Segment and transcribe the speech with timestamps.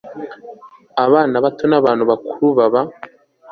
[1.05, 2.81] abana bato n abantu bakuru baba